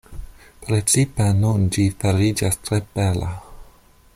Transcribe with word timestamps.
Precipe 0.61 1.27
nun 1.43 1.67
ĝi 1.75 1.85
fariĝas 2.05 2.59
tre 2.71 2.81
bela. 2.97 3.31